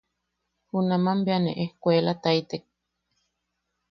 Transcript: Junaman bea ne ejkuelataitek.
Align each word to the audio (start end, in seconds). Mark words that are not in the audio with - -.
Junaman 0.69 1.19
bea 1.25 1.39
ne 1.43 1.51
ejkuelataitek. 1.63 2.63